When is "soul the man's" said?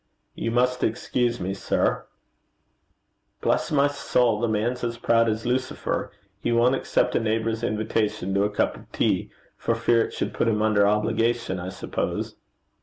3.87-4.83